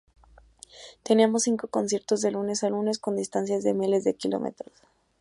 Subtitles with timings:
[1.03, 4.73] Teníamos cinco conciertos de lunes a lunes, con distancias de miles de kilómetros.